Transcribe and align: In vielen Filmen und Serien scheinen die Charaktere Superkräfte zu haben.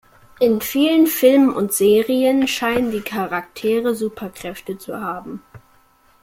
In 0.39 0.61
vielen 0.61 1.05
Filmen 1.05 1.53
und 1.53 1.73
Serien 1.73 2.47
scheinen 2.47 2.89
die 2.89 3.01
Charaktere 3.01 3.93
Superkräfte 3.93 4.79
zu 4.79 4.99
haben. 4.99 5.43